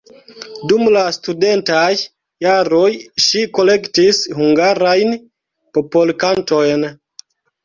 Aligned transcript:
Dum 0.69 0.85
la 0.93 1.01
studentaj 1.17 1.91
jaroj 2.45 2.87
ŝi 3.27 3.43
kolektis 3.59 4.23
hungarajn 4.39 5.15
popolkantojn. 5.79 6.89